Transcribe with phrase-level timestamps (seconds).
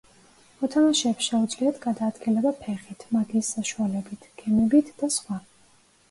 [0.59, 5.39] მოთამაშეებს შეუძლიათ გადაადგილება ფეხით, მაგიის საშუალებით, გემებით და სხვა.